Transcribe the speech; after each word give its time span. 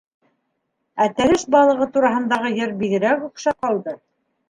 Ә 1.05 1.07
тәрәс 1.19 1.45
балығы 1.57 1.89
тураһындағы 1.99 2.53
йыр 2.59 2.77
бигерәк 2.83 3.25
оҡшап 3.31 3.65
ҡалды! 3.73 4.01